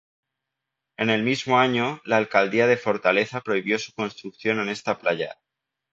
[0.97, 5.37] En el mismo año, la Alcaldía de Fortaleza prohibió su construcción en esta playa.